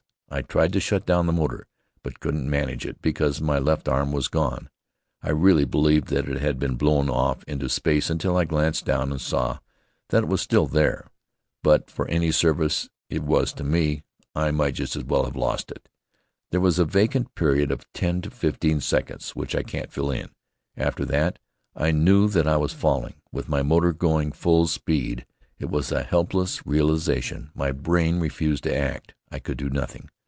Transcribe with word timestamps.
I 0.33 0.41
tried 0.41 0.71
to 0.73 0.79
shut 0.79 1.05
down 1.05 1.25
the 1.25 1.33
motor, 1.33 1.67
but 2.03 2.21
couldn't 2.21 2.49
manage 2.49 2.85
it 2.85 3.01
because 3.01 3.41
my 3.41 3.59
left 3.59 3.89
arm 3.89 4.13
was 4.13 4.29
gone. 4.29 4.69
I 5.21 5.29
really 5.29 5.65
believed 5.65 6.07
that 6.07 6.29
it 6.29 6.37
had 6.39 6.57
been 6.57 6.75
blown 6.77 7.09
off 7.09 7.43
into 7.49 7.67
space 7.67 8.09
until 8.09 8.37
I 8.37 8.45
glanced 8.45 8.85
down 8.85 9.11
and 9.11 9.19
saw 9.19 9.59
that 10.07 10.23
it 10.23 10.29
was 10.29 10.39
still 10.39 10.67
there. 10.67 11.09
But 11.63 11.91
for 11.91 12.07
any 12.07 12.31
service 12.31 12.87
it 13.09 13.23
was 13.23 13.51
to 13.51 13.65
me, 13.65 14.03
I 14.33 14.51
might 14.51 14.75
just 14.75 14.95
as 14.95 15.03
well 15.03 15.25
have 15.25 15.35
lost 15.35 15.69
it. 15.69 15.89
There 16.51 16.61
was 16.61 16.79
a 16.79 16.85
vacant 16.85 17.35
period 17.35 17.69
of 17.69 17.83
ten 17.91 18.21
or 18.25 18.29
fifteen 18.29 18.79
seconds 18.79 19.31
which 19.31 19.53
I 19.53 19.63
can't 19.63 19.91
fill 19.91 20.11
in. 20.11 20.29
After 20.77 21.03
that 21.07 21.39
I 21.75 21.91
knew 21.91 22.29
that 22.29 22.47
I 22.47 22.55
was 22.55 22.71
falling, 22.71 23.15
with 23.33 23.49
my 23.49 23.63
motor 23.63 23.91
going 23.91 24.31
full 24.31 24.65
speed. 24.67 25.25
It 25.59 25.69
was 25.69 25.91
a 25.91 26.03
helpless 26.03 26.65
realization. 26.65 27.51
My 27.53 27.73
brain 27.73 28.21
refused 28.21 28.63
to 28.63 28.73
act. 28.73 29.13
I 29.29 29.39
could 29.39 29.57
do 29.57 29.69
nothing. 29.69 30.07